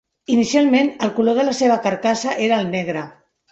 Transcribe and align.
Inicialment, 0.35 0.89
el 1.09 1.11
color 1.19 1.37
de 1.41 1.45
la 1.51 1.55
seva 1.59 1.77
carcassa 1.85 2.35
era 2.49 2.61
el 2.65 2.75
negre. 2.75 3.07